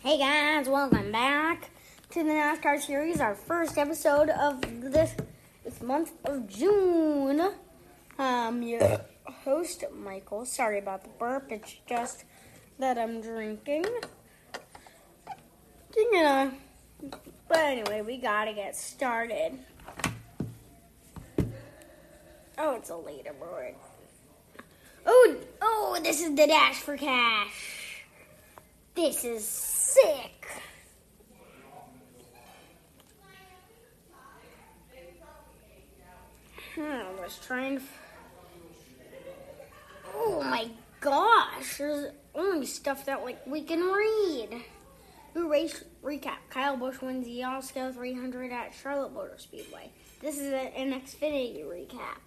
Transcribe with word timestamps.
Hey 0.00 0.16
guys, 0.16 0.66
welcome 0.66 1.12
back 1.12 1.68
to 2.12 2.24
the 2.24 2.30
NASCAR 2.30 2.80
series, 2.80 3.20
our 3.20 3.34
first 3.34 3.76
episode 3.76 4.30
of 4.30 4.62
this 4.80 5.14
this 5.62 5.82
month 5.82 6.12
of 6.24 6.48
June. 6.48 7.52
Um, 8.18 8.62
your 8.62 9.02
host 9.24 9.84
Michael. 9.94 10.46
Sorry 10.46 10.78
about 10.78 11.02
the 11.02 11.10
burp. 11.18 11.52
It's 11.52 11.74
just 11.86 12.24
that 12.78 12.96
I'm 12.96 13.20
drinking. 13.20 13.84
Yeah. 16.12 16.50
But 17.46 17.58
anyway, 17.58 18.00
we 18.00 18.16
gotta 18.16 18.54
get 18.54 18.74
started. 18.74 19.58
Oh, 22.56 22.74
it's 22.76 22.88
a 22.88 22.94
leaderboard. 22.94 23.74
Oh, 25.04 25.36
oh, 25.60 26.00
this 26.02 26.22
is 26.22 26.34
the 26.34 26.46
dash 26.46 26.76
for 26.76 26.96
cash. 26.96 27.67
This 28.98 29.24
is 29.24 29.46
sick. 29.46 30.48
Hmm, 36.74 37.20
let's 37.20 37.38
try 37.46 37.66
and. 37.66 37.80
Oh 40.12 40.42
my 40.42 40.68
gosh, 40.98 41.78
there's 41.78 42.12
only 42.34 42.66
stuff 42.66 43.06
that 43.06 43.22
like 43.22 43.38
we 43.46 43.62
can 43.62 43.82
read. 43.82 44.64
New 45.32 45.48
race 45.48 45.84
recap. 46.02 46.38
Kyle 46.50 46.76
Busch 46.76 47.00
wins 47.00 47.24
the 47.24 47.38
Alsco 47.42 47.94
300 47.94 48.50
at 48.50 48.74
Charlotte 48.74 49.12
Motor 49.12 49.36
Speedway. 49.38 49.92
This 50.20 50.40
is 50.40 50.52
an 50.52 50.90
Xfinity 51.00 51.64
recap. 51.64 52.18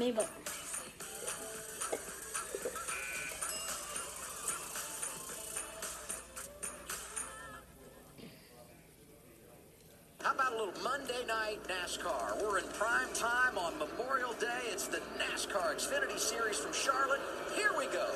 From 0.00 0.06
Mabel. 0.06 0.26
How 10.22 10.32
about 10.32 10.52
a 10.52 10.56
little 10.56 10.82
Monday 10.82 11.26
night 11.26 11.58
NASCAR? 11.68 12.40
We're 12.40 12.58
in 12.58 12.64
prime 12.78 13.12
time 13.12 13.58
on 13.58 13.78
Memorial 13.78 14.32
Day. 14.40 14.46
It's 14.72 14.86
the 14.86 15.02
NASCAR 15.18 15.74
Xfinity 15.74 16.18
Series 16.18 16.58
from 16.58 16.72
Charlotte. 16.72 17.20
Here 17.54 17.72
we 17.76 17.84
go. 17.86 18.08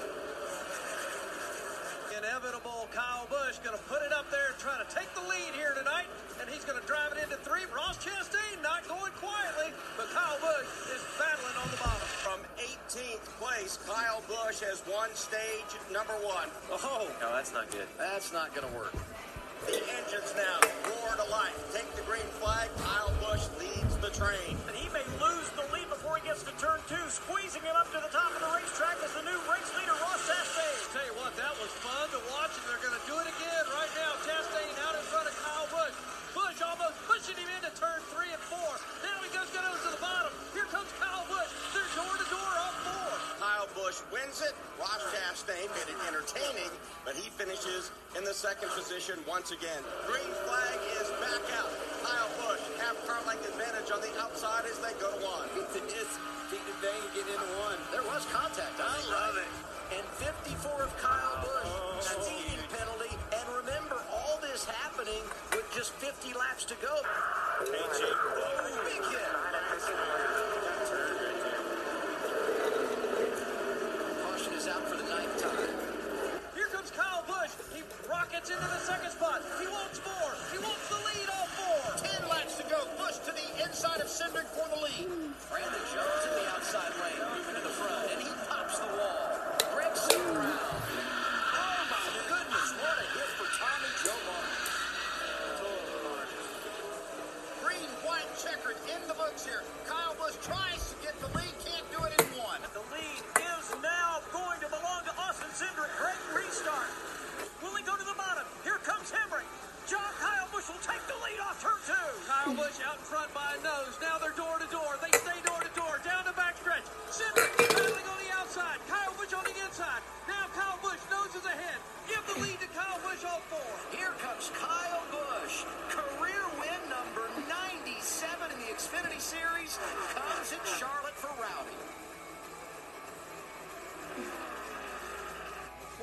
Inevitable 2.16 2.83
Kyle 2.94 3.26
Busch 3.26 3.58
going 3.66 3.74
to 3.74 3.84
put 3.90 4.06
it 4.06 4.14
up 4.14 4.30
there 4.30 4.54
and 4.54 4.58
try 4.62 4.78
to 4.78 4.86
take 4.86 5.10
the 5.18 5.24
lead 5.26 5.50
here 5.58 5.74
tonight. 5.74 6.06
And 6.38 6.46
he's 6.46 6.62
going 6.62 6.78
to 6.78 6.86
drive 6.86 7.10
it 7.10 7.18
into 7.18 7.34
three. 7.42 7.66
Ross 7.74 7.98
Chastain 7.98 8.62
not 8.62 8.86
going 8.86 9.10
quietly, 9.18 9.74
but 9.98 10.06
Kyle 10.14 10.38
Busch 10.38 10.94
is 10.94 11.02
battling 11.18 11.58
on 11.58 11.66
the 11.74 11.80
bottom. 11.82 12.06
From 12.22 12.38
18th 12.54 13.26
place, 13.42 13.82
Kyle 13.82 14.22
Busch 14.30 14.62
has 14.62 14.78
won 14.86 15.10
stage 15.18 15.74
number 15.90 16.14
one. 16.22 16.46
Oh, 16.70 17.10
No, 17.20 17.34
that's 17.34 17.52
not 17.52 17.66
good. 17.74 17.90
That's 17.98 18.32
not 18.32 18.54
going 18.54 18.70
to 18.70 18.74
work. 18.78 18.94
The 19.66 19.82
engines 19.98 20.30
now 20.38 20.62
roar 20.86 21.18
to 21.18 21.26
life. 21.34 21.56
Take 21.74 21.90
the 21.98 22.06
green 22.06 22.30
flag. 22.38 22.70
Kyle 22.78 23.10
Busch 23.18 23.50
leads 23.58 23.96
the 23.98 24.14
train. 24.14 24.54
and 24.70 24.76
he 24.78 24.86
may 24.94 25.02
second 48.54 48.70
position 48.70 49.18
once 49.26 49.50
again. 49.50 49.82
Green 50.06 50.30
flag 50.46 50.78
is 51.02 51.10
back 51.18 51.42
out. 51.58 51.72
Kyle 52.06 52.30
Busch 52.38 52.62
half 52.78 52.94
car 53.02 53.18
length 53.26 53.42
advantage 53.50 53.90
on 53.90 53.98
the 53.98 54.14
outside 54.22 54.62
as 54.70 54.78
they 54.78 54.94
go 55.02 55.10
to 55.10 55.18
one. 55.26 55.48
It's 55.58 55.74
Pete 56.50 56.62
Dubay 56.62 56.94
get 57.18 57.26
into 57.26 57.50
one. 57.66 57.78
There 57.90 58.06
was 58.06 58.22
contact. 58.30 58.78
I 58.78 58.94
love 59.10 59.34
it. 59.42 59.50
And 59.98 60.06
54 60.22 60.86
of 60.86 60.94
Kyle 61.02 61.42
Busch, 61.42 61.66
oh. 61.66 61.98
speeding 61.98 62.62
penalty. 62.70 63.10
And 63.34 63.46
remember, 63.58 63.98
all 64.12 64.38
this 64.38 64.64
happening 64.64 65.24
with 65.50 65.66
just 65.74 65.90
50 65.98 66.38
laps 66.38 66.64
to 66.70 66.74
go. 66.78 66.94
Big 67.66 67.74
hit. 67.74 68.14
Caution 74.22 74.52
is 74.54 74.68
out 74.68 74.86
for 74.86 74.94
the 74.94 75.08
ninth 75.10 75.42
time. 75.42 75.74
Here 76.54 76.70
comes 76.70 76.90
Kyle 76.92 77.24
Busch. 77.26 77.50
He 77.74 77.82
rockets 78.34 78.50
into 78.50 78.62
the 78.62 78.78
second 78.78 79.10
spot. 79.10 79.42
He 79.60 79.66
wants 79.68 79.93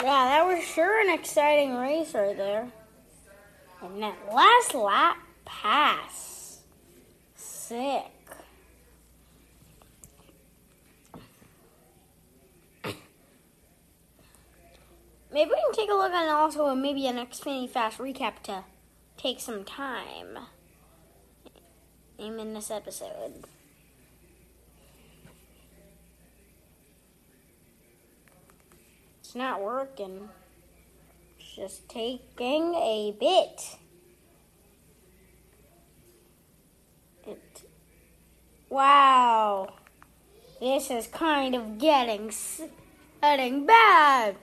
Yeah, 0.04 0.26
that 0.26 0.48
was 0.48 0.64
sure 0.64 1.00
an 1.00 1.14
exciting 1.14 1.76
race 1.78 2.16
right 2.16 2.36
there. 2.36 2.72
And 3.84 4.02
that 4.02 4.16
last 4.34 4.74
lap 4.74 5.18
pass. 5.46 6.62
Sick. 7.36 8.06
Maybe 15.32 15.50
we 15.50 15.56
can 15.56 15.74
take 15.74 15.90
a 15.92 15.94
look 15.94 16.12
and 16.12 16.30
also 16.32 16.74
maybe 16.74 17.06
an 17.06 17.18
Xfinity 17.18 17.70
Fast 17.70 18.00
recap 18.00 18.42
to 18.44 18.64
take 19.18 19.40
some 19.40 19.64
time. 19.64 20.38
Aim 22.20 22.40
in 22.40 22.54
this 22.54 22.72
episode. 22.72 23.46
It's 29.32 29.38
not 29.38 29.62
working. 29.62 30.28
It's 31.40 31.56
just 31.56 31.88
taking 31.88 32.76
a 32.76 33.16
bit. 33.18 33.78
It. 37.26 37.62
Wow. 38.70 39.70
This 40.60 40.92
is 40.92 41.08
kind 41.08 41.56
of 41.56 41.78
getting 41.78 42.34
getting 43.22 43.66
bad. 43.66 44.36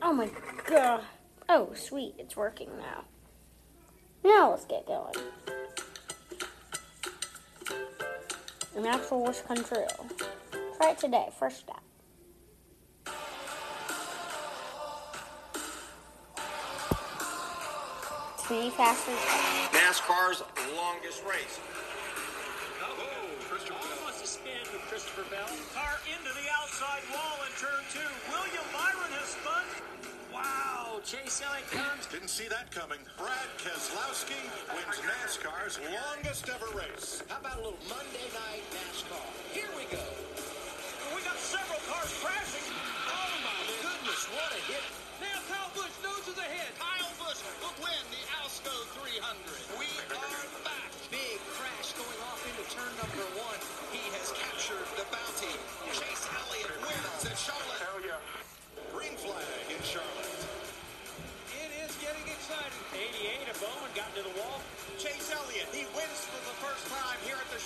Oh 0.00 0.12
my 0.12 0.30
god. 0.64 1.02
Oh, 1.48 1.72
sweet. 1.74 2.14
It's 2.18 2.36
working 2.36 2.68
now. 2.78 3.04
Now 4.24 4.50
let's 4.50 4.64
get 4.64 4.86
going. 4.86 5.14
Natural 8.78 9.24
wish 9.24 9.40
come 9.40 9.64
true. 9.64 9.86
Try 10.76 10.90
it 10.90 10.98
today. 10.98 11.28
First 11.36 11.58
step. 11.58 11.80
Three 18.38 18.70
faster. 18.70 19.10
NASCAR's 19.72 20.42
longest 20.76 21.24
race. 21.28 21.58
With 24.76 24.92
Christopher 24.92 25.24
Bell. 25.32 25.48
Car 25.72 25.96
into 26.04 26.28
the 26.36 26.44
outside 26.52 27.00
wall 27.08 27.40
in 27.48 27.52
turn 27.56 27.80
two. 27.88 28.12
William 28.28 28.68
Byron 28.76 29.08
has 29.16 29.32
spun. 29.32 29.64
Wow, 30.28 31.00
Chase 31.00 31.40
Elliott 31.40 31.64
comes. 31.72 32.04
Didn't 32.12 32.28
see 32.28 32.44
that 32.52 32.68
coming. 32.68 33.00
Brad 33.16 33.48
Keselowski 33.56 34.36
wins 34.68 35.00
NASCAR's 35.00 35.80
longest 35.80 36.52
ever 36.52 36.68
race. 36.76 37.24
How 37.24 37.40
about 37.40 37.56
a 37.56 37.72
little 37.72 37.80
Monday 37.88 38.28
night 38.36 38.45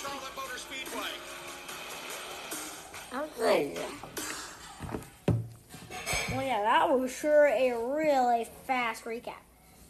Charlotte 0.01 0.35
Motor 0.35 0.57
Speedway. 0.57 1.09
Okay. 3.13 3.77
Well, 6.31 6.43
yeah, 6.43 6.61
that 6.63 6.89
was 6.89 7.15
sure 7.15 7.47
a 7.47 7.71
really 7.73 8.47
fast 8.65 9.05
recap. 9.05 9.33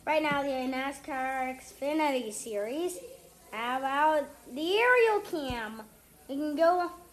Right 0.05 0.21
now, 0.21 0.41
the 0.41 0.49
NASCAR 0.49 1.55
Xfinity 1.55 2.33
Series. 2.33 2.97
How 3.51 3.77
about 3.77 4.27
the 4.53 4.77
aerial 4.77 5.19
cam? 5.21 5.83
We 6.27 6.35
can 6.35 6.55
go 6.55 6.81
Thanks 6.81 6.91
for 6.91 7.10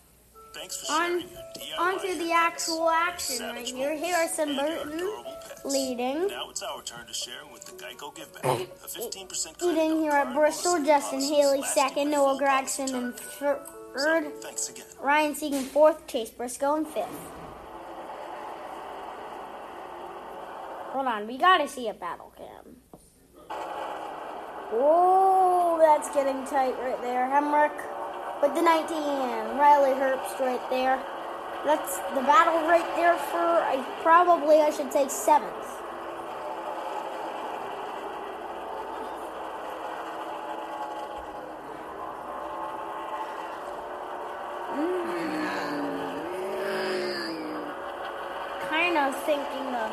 on 0.56 1.20
sharing 1.20 1.28
your 1.30 1.38
DIY 1.56 1.78
onto 1.78 2.18
the 2.18 2.32
actual 2.32 2.88
action 2.90 3.38
right 3.40 3.54
Savage 3.66 3.70
here. 3.72 3.90
moments 3.90 4.06
Harrison 4.06 4.48
and 4.48 4.56
your 4.58 4.66
Burton 4.66 4.92
adorable 4.98 5.36
pets. 5.46 5.64
leading. 5.64 6.26
Now 6.28 6.50
it's 6.50 6.62
our 6.62 6.82
turn 6.82 7.06
to 7.06 7.12
share 7.12 7.34
with 7.52 7.64
the 7.64 7.72
Geico 7.72 8.14
Give 8.14 8.32
Back. 8.34 8.44
Oh. 8.44 8.54
A 8.84 8.86
15% 8.88 9.28
credit 9.28 9.62
Leading 9.62 9.98
here 10.00 10.12
at 10.12 10.34
Bristol, 10.34 10.82
Justin 10.84 11.20
Haley 11.20 11.62
second, 11.62 12.10
Noah 12.10 12.38
Gragson 12.40 12.88
in 12.94 13.12
third, 13.12 13.58
So, 13.96 14.30
thanks 14.42 14.68
again. 14.68 14.84
Ryan 15.00 15.34
Segan 15.34 15.62
fourth, 15.64 16.06
Chase 16.06 16.30
Briscoe 16.30 16.76
in 16.76 16.84
fifth. 16.84 17.06
Hold 20.92 21.06
on, 21.06 21.26
we 21.26 21.36
gotta 21.38 21.68
see 21.68 21.88
a 21.88 21.94
battle 21.94 22.32
cam. 22.36 22.76
Whoa, 24.70 25.78
that's 25.78 26.10
getting 26.14 26.44
tight 26.46 26.78
right 26.80 27.00
there. 27.02 27.26
Hemric 27.26 27.72
with 28.40 28.54
the 28.54 28.62
19, 28.62 29.58
Riley 29.58 29.90
Herbst 29.98 30.38
right 30.40 30.70
there. 30.70 31.02
That's 31.64 31.98
the 32.14 32.22
battle 32.22 32.60
right 32.68 32.86
there 32.94 33.16
for 33.16 33.36
I 33.36 33.84
probably 34.02 34.60
I 34.60 34.70
should 34.70 34.92
say 34.92 35.08
seventh. 35.08 35.52
Mm. 44.74 45.48
kind 48.68 48.96
of 48.98 49.16
thinking 49.24 49.74
of 49.74 49.90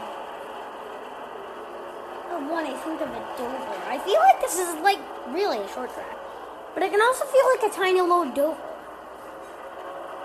of 2.32 2.50
one. 2.50 2.66
I 2.66 2.74
think 2.84 3.02
of 3.02 3.10
a 3.10 3.38
Dover. 3.38 3.76
I 3.88 3.98
feel 4.00 4.20
like 4.20 4.40
this 4.42 4.60
is 4.60 4.76
like 4.82 5.00
really 5.30 5.58
a 5.58 5.68
short 5.70 5.92
track, 5.94 6.18
but 6.76 6.84
I 6.84 6.90
can 6.90 7.02
also 7.02 7.24
feel 7.24 7.48
like 7.56 7.72
a 7.72 7.74
tiny 7.74 8.02
little 8.02 8.30
Dover. 8.36 8.60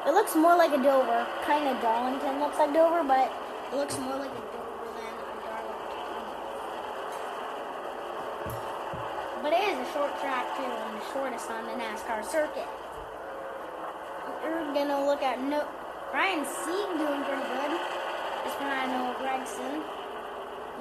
It 0.05 0.11
looks 0.11 0.35
more 0.35 0.56
like 0.56 0.75
a 0.75 0.82
Dover. 0.82 1.25
Kind 1.47 1.69
of 1.69 1.81
Darlington 1.81 2.41
looks 2.41 2.58
like 2.58 2.75
Dover, 2.75 3.05
but 3.06 3.31
it 3.73 3.76
looks 3.76 3.97
more 3.99 4.19
like 4.19 4.35
a 4.35 4.43
Dover 4.50 4.91
than 4.99 5.14
a 5.14 5.38
Darlington. 5.47 6.11
But 9.47 9.52
it 9.55 9.62
is 9.70 9.79
a 9.79 9.93
short 9.94 10.11
track 10.19 10.44
too, 10.58 10.67
and 10.67 10.99
the 10.99 11.05
shortest 11.14 11.49
on 11.50 11.64
the 11.70 11.79
NASCAR 11.79 12.25
circuit. 12.26 12.67
We're 14.43 14.75
gonna 14.75 15.06
look 15.06 15.23
at 15.23 15.41
no 15.41 15.62
Ryan 16.12 16.44
Sieg 16.44 16.99
doing 16.99 17.23
pretty 17.23 17.47
good. 17.47 17.79
Just 18.43 18.58
behind 18.58 18.91
Noah 18.91 19.14
Gragson, 19.23 19.85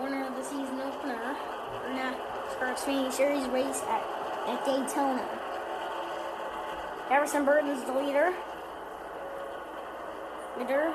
winner 0.01 0.25
of 0.25 0.35
the 0.35 0.43
season 0.43 0.81
opener, 0.81 1.37
or 1.85 1.89
NASCAR 1.93 2.73
Xfinity 2.73 3.11
Series 3.11 3.45
race 3.49 3.83
at, 3.83 4.03
at 4.47 4.65
Daytona. 4.65 5.38
Harrison 7.09 7.43
Burton's 7.43 7.83
the 7.85 7.91
leader. 7.91 8.31
Leader. 10.59 10.93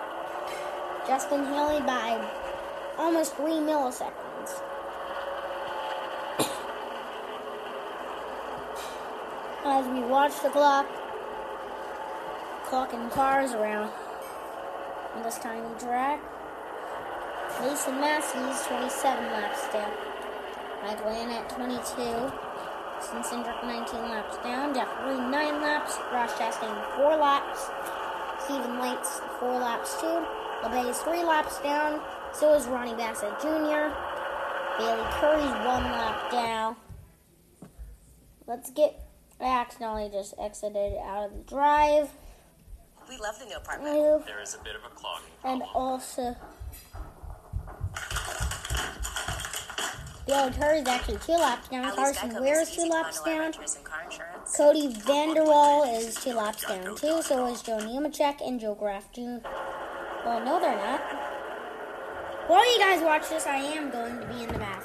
Justin 1.08 1.44
Haley 1.44 1.80
by 1.80 2.24
almost 2.96 3.34
three 3.34 3.54
milliseconds. 3.54 4.62
As 9.64 9.88
we 9.88 10.02
watch 10.02 10.40
the 10.40 10.50
clock, 10.50 10.86
clocking 12.66 13.10
cars 13.10 13.52
around 13.52 13.90
on 15.16 15.24
this 15.24 15.38
tiny 15.38 15.66
track. 15.80 16.20
Mason 17.60 18.00
Massey's 18.00 18.64
27 18.68 19.24
laps 19.32 19.66
down. 19.72 19.90
Michael 20.84 21.10
Annett 21.10 21.48
22. 21.48 22.32
Cindric 23.22 23.62
19 23.62 24.00
laps 24.08 24.36
down. 24.38 24.74
Jeff 24.74 24.88
Green 25.02 25.30
9 25.30 25.60
laps. 25.60 25.98
Ross 26.12 26.32
Chastain 26.34 26.96
4 26.96 27.16
laps. 27.16 27.70
Stephen 28.44 28.78
Leicht 28.78 29.06
4 29.40 29.58
laps 29.58 30.00
too. 30.00 30.24
LeBay's 30.62 30.98
3 31.00 31.22
laps 31.24 31.60
down. 31.60 32.00
So 32.32 32.54
is 32.54 32.66
Ronnie 32.66 32.94
Bassett 32.94 33.38
Jr. 33.40 33.92
Bayley 34.78 35.06
Currey's 35.18 35.44
1 35.44 35.64
lap 35.64 36.30
down. 36.32 36.76
Let's 38.46 38.70
get. 38.70 39.00
I 39.40 39.46
accidentally 39.60 40.10
just 40.10 40.34
exited 40.40 40.94
out 41.04 41.24
of 41.24 41.36
the 41.36 41.42
drive. 41.42 42.10
We 43.08 43.18
love 43.18 43.38
the 43.38 43.46
new 43.46 43.56
apartment. 43.56 43.94
Move. 43.94 44.26
There 44.26 44.40
is 44.40 44.54
a 44.54 44.58
bit 44.58 44.74
of 44.76 44.84
a 44.84 44.94
clogging 44.94 45.30
And 45.44 45.60
problem. 45.60 45.94
Also, 50.28 50.50
Bill 50.50 50.58
Curry's 50.58 50.86
actually 50.86 51.18
two 51.18 51.32
laps 51.32 51.68
down. 51.68 51.84
Least 51.84 51.96
Carson 51.96 52.42
Ware 52.42 52.62
is 52.62 52.70
two 52.70 52.86
laps 52.86 53.18
find 53.18 53.26
the 53.26 53.30
right 53.30 53.36
down. 53.36 53.40
renters 53.40 53.76
and 53.76 53.84
car 53.84 54.02
insurance. 54.04 54.56
Kody 54.56 54.94
Vanderwal 55.02 55.98
is 55.98 56.14
two 56.16 56.32
laps 56.34 56.64
down 56.66 56.96
too. 56.96 57.22
So 57.22 57.46
is 57.52 57.62
Joe 57.62 57.78
Nemechek 57.78 58.46
and 58.46 58.60
Joe 58.60 58.74
Graf. 58.74 59.08
Well, 59.16 60.44
no, 60.44 60.60
they're 60.60 60.76
not. 60.76 61.00
While 62.46 62.72
you 62.72 62.78
guys 62.78 63.02
watch 63.02 63.28
this, 63.28 63.46
I 63.46 63.56
am 63.56 63.90
going 63.90 64.18
to 64.20 64.26
be 64.26 64.42
in 64.42 64.48
the 64.48 64.58
bathroom. 64.58 64.83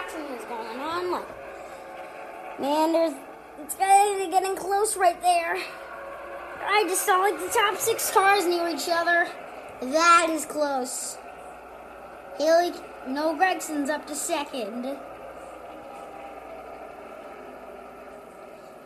Action 0.00 0.22
is 0.34 0.44
going 0.46 0.80
on. 0.80 1.10
Like, 1.10 2.60
man, 2.60 2.92
there's 2.92 3.14
it's 3.62 3.74
getting, 3.74 4.30
getting 4.30 4.56
close 4.56 4.96
right 4.96 5.20
there. 5.20 5.58
I 6.64 6.84
just 6.88 7.04
saw 7.04 7.18
like 7.18 7.38
the 7.38 7.48
top 7.48 7.76
six 7.76 8.10
cars 8.10 8.46
near 8.46 8.68
each 8.68 8.88
other. 8.90 9.28
That 9.82 10.28
is 10.30 10.46
close. 10.46 11.18
Haley, 12.38 12.72
no 13.08 13.36
Gragson's 13.36 13.90
up 13.90 14.06
to 14.06 14.14
second. 14.14 14.96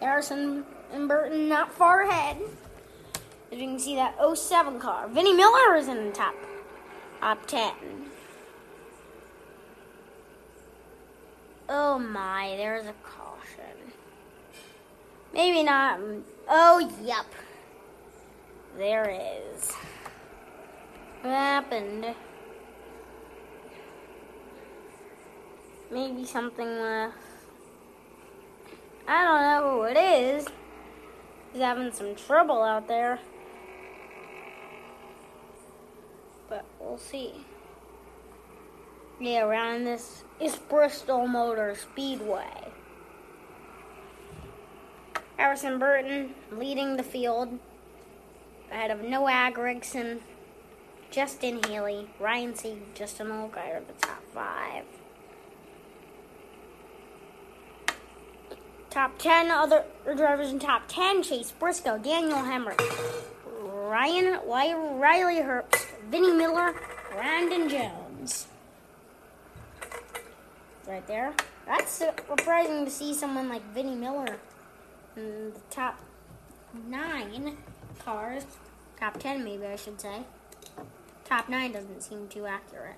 Harrison 0.01 0.65
and 0.93 1.07
Burton 1.07 1.49
not 1.49 1.73
far 1.73 2.03
ahead. 2.03 2.39
As 3.53 3.59
you 3.59 3.69
can 3.69 3.79
see, 3.79 3.95
that 3.95 4.17
07 4.35 4.81
car. 4.81 5.07
Vinnie 5.09 5.33
Miller 5.33 5.77
is 5.77 5.87
in 5.87 6.07
the 6.07 6.13
top, 6.13 6.35
top 7.21 7.47
10. 7.47 7.73
Oh 11.69 11.99
my, 11.99 12.55
there's 12.57 12.87
a 12.87 12.95
caution. 13.03 13.93
Maybe 15.33 15.63
not. 15.63 15.99
Oh, 16.49 16.91
yep. 17.03 17.27
There 18.77 19.09
is. 19.09 19.71
What 21.23 21.31
happened? 21.31 22.15
Maybe 25.91 26.25
something 26.25 26.67
with. 26.67 27.13
I 29.07 29.25
don't 29.25 29.43
know 29.43 29.71
who 29.71 29.83
it 29.85 29.97
is. 29.97 30.47
He's 31.53 31.63
having 31.63 31.93
some 31.93 32.15
trouble 32.15 32.63
out 32.63 32.89
there. 32.89 33.21
But 36.49 36.65
we'll 36.81 36.99
see. 36.99 37.45
Yeah, 39.21 39.45
around 39.45 39.85
this 39.85 40.25
is 40.41 40.57
Bristol 40.57 41.29
Motor 41.29 41.77
Speedway. 41.77 42.73
Harrison 45.37 45.79
Burton 45.79 46.35
leading 46.51 46.97
the 46.97 47.05
field 47.05 47.61
ahead 48.73 48.91
of 48.91 49.03
Noah 49.03 49.53
Gragson, 49.55 50.19
Justin 51.13 51.63
Haley, 51.63 52.09
Ryan 52.19 52.57
Sieg, 52.57 52.95
Justin 52.95 53.29
Allgaier 53.29 53.77
are 53.77 53.83
the 53.87 53.93
top 54.01 54.23
five. 54.35 54.85
Top 58.91 59.17
10 59.19 59.49
other 59.51 59.85
drivers 60.17 60.51
in 60.51 60.59
top 60.59 60.83
10 60.89 61.23
Chase 61.23 61.53
Briscoe, 61.53 61.99
Daniel 61.99 62.39
Hemric, 62.39 62.81
Ryan 63.47 64.41
Riley 64.45 65.37
Herbst, 65.37 65.87
Vinnie 66.11 66.33
Miller, 66.33 66.75
Brandon 67.13 67.69
Jones. 67.69 68.49
Right 70.87 71.07
there. 71.07 71.33
That's 71.67 71.91
surprising 71.91 72.85
to 72.85 72.91
see 72.91 73.15
someone 73.15 73.49
like 73.49 73.63
Vinnie 73.73 73.95
Miller 73.95 74.37
in 75.17 75.53
the 75.55 75.61
top 75.71 75.99
nine 76.89 77.57
cars. 78.05 78.45
Top 79.01 79.19
10, 79.19 79.43
maybe 79.43 79.65
I 79.65 79.77
should 79.77 80.01
say. 80.01 80.25
Top 81.25 81.49
9 81.49 81.73
doesn't 81.73 82.03
seem 82.03 82.29
too 82.29 82.47
accurate. 82.47 82.97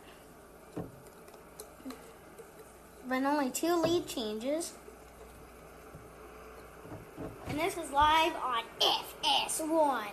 But 3.08 3.22
only 3.22 3.50
two 3.50 3.76
lead 3.76 4.08
changes. 4.08 4.72
And 7.46 7.58
this 7.58 7.76
is 7.76 7.90
live 7.92 8.32
on 8.42 8.64
FS1. 8.80 10.08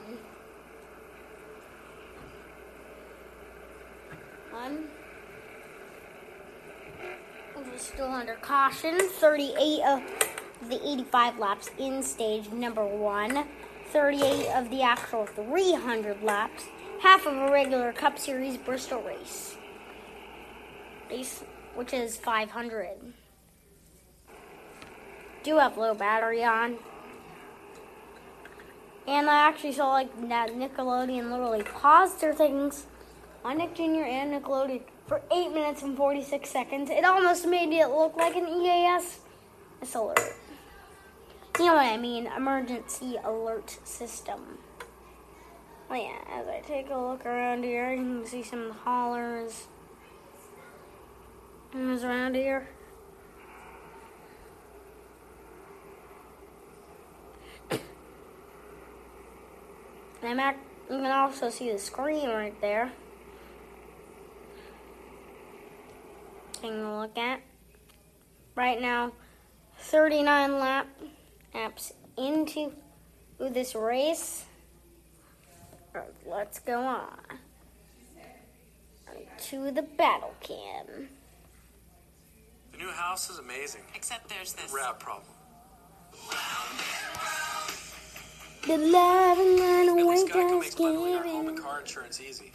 One. 4.52 4.88
Still 7.78 8.12
under 8.12 8.36
caution. 8.36 8.98
38 9.00 9.82
of 9.86 10.02
the 10.70 10.76
85 10.76 11.40
laps 11.40 11.70
in 11.78 12.04
stage 12.04 12.50
number 12.50 12.86
one. 12.86 13.46
38 13.92 14.48
of 14.56 14.70
the 14.70 14.82
actual 14.82 15.26
300 15.26 16.24
laps. 16.24 16.66
Half 17.02 17.26
of 17.26 17.36
a 17.36 17.52
regular 17.52 17.92
Cup 17.94 18.18
Series 18.18 18.58
Bristol 18.58 19.02
race. 19.02 19.58
Race, 21.10 21.44
which 21.76 21.94
is 21.94 22.18
500. 22.18 23.14
Do 25.44 25.58
have 25.58 25.78
low 25.78 25.94
battery 25.94 26.44
on. 26.44 26.78
And 29.06 29.30
I 29.30 29.48
actually 29.48 29.74
saw 29.74 29.92
like 29.92 30.30
that 30.30 30.52
Nickelodeon 30.52 31.30
literally 31.30 31.64
paused 31.64 32.22
their 32.22 32.34
things 32.34 32.88
on 33.44 33.58
Nick 33.58 33.76
Jr. 33.76 34.04
and 34.06 34.32
Nickelodeon 34.32 34.82
for 35.08 35.22
8 35.32 35.54
minutes 35.54 35.82
and 35.84 35.96
46 35.98 36.50
seconds. 36.50 36.90
It 36.90 37.06
almost 37.06 37.46
made 37.48 37.74
it 37.74 37.88
look 37.88 38.16
like 38.16 38.36
an 38.36 38.48
EAS 38.48 39.20
alert. 39.96 40.20
You 41.60 41.66
know 41.68 41.74
what 41.76 41.86
I 41.86 41.98
mean? 41.98 42.28
Emergency 42.28 43.18
alert 43.24 43.78
system. 43.84 44.58
Well, 45.90 46.02
yeah, 46.02 46.18
as 46.32 46.48
I 46.48 46.62
take 46.66 46.90
a 46.90 46.98
look 46.98 47.26
around 47.26 47.64
here, 47.64 47.92
you 47.92 48.02
can 48.02 48.26
see 48.26 48.42
some 48.42 48.72
haulers. 48.72 49.68
Who's 51.74 52.04
around 52.04 52.36
here? 52.36 52.68
I'm 60.24 60.40
at, 60.40 60.58
you 60.90 60.98
can 60.98 61.12
also 61.12 61.50
see 61.50 61.72
the 61.72 61.78
screen 61.78 62.30
right 62.30 62.60
there. 62.62 62.94
Taking 66.64 66.82
a 66.82 67.00
look 67.02 67.18
at. 67.18 67.42
Right 68.56 68.82
now, 68.82 69.12
39 69.80 70.60
lap 70.60 70.88
laps 71.54 71.92
into 72.18 72.72
this 73.38 73.76
race. 73.76 74.46
Let's 76.26 76.60
go 76.60 76.80
on 76.80 77.18
to 79.40 79.72
the 79.72 79.82
battle 79.82 80.34
cam. 80.40 81.10
The 82.72 82.78
new 82.78 82.92
house 82.92 83.30
is 83.30 83.40
amazing. 83.40 83.82
Except 83.94 84.30
there's 84.30 84.54
this. 84.54 84.72
Rat 84.74 85.02
problem. 85.02 85.28
The 88.66 88.78
love 88.78 89.38
and 89.38 89.60
run 89.60 89.90
At 89.90 89.90
away 89.90 90.04
least 90.04 90.28
Geico 90.28 90.50
just 90.50 90.62
makes 90.62 90.76
bundling 90.76 91.16
our 91.16 91.24
home 91.24 91.50
and 91.50 91.60
car 91.60 91.82
insurance 91.82 92.22
easy. 92.22 92.54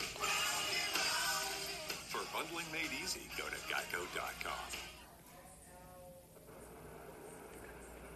Bundling 2.38 2.66
made 2.73 2.90
easy, 3.02 3.23
go 3.37 3.42
to 3.49 3.57
geico.com. 3.66 4.52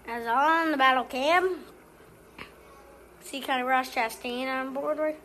As 0.06 0.26
on 0.28 0.70
the 0.70 0.76
battle 0.76 1.02
cam, 1.02 1.58
see 3.20 3.40
kind 3.40 3.62
of 3.62 3.66
Ross 3.66 3.92
Chastain 3.92 4.46
on 4.46 4.74
board 4.74 4.98
right. 4.98 5.18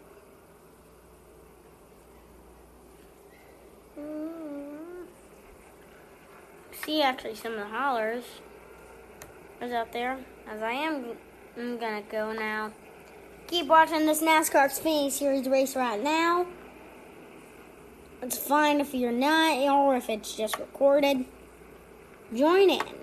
Mm. 3.99 5.05
See 6.83 7.03
actually 7.03 7.35
some 7.35 7.53
of 7.53 7.59
the 7.59 7.65
hollers 7.65 8.23
is 9.61 9.71
out 9.73 9.91
there. 9.93 10.17
As 10.49 10.63
I 10.63 10.71
am, 10.71 11.05
I'm 11.55 11.77
gonna 11.77 12.01
go 12.09 12.33
now. 12.33 12.71
Keep 13.45 13.67
watching 13.67 14.07
this 14.07 14.23
NASCAR 14.23 14.69
Xfinity 14.69 15.11
Series 15.11 15.47
race 15.47 15.75
right 15.75 16.01
now. 16.01 16.47
It's 18.21 18.37
fine 18.37 18.81
if 18.81 18.95
you're 18.95 19.11
not, 19.11 19.57
or 19.57 19.95
if 19.95 20.09
it's 20.09 20.35
just 20.35 20.57
recorded. 20.57 21.25
Join 22.33 22.71
in. 22.71 22.96